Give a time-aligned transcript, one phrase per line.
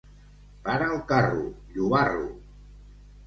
[0.67, 1.43] Para el carro,
[1.75, 2.25] llobarro!